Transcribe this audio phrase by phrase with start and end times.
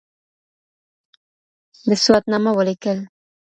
[1.87, 2.97] ده سواتنامه وليکل